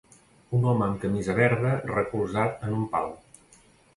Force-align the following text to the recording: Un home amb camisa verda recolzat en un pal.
Un 0.59 0.63
home 0.69 0.81
amb 0.85 0.97
camisa 1.03 1.35
verda 1.41 1.75
recolzat 1.91 2.65
en 2.69 2.75
un 2.81 2.87
pal. 2.95 3.13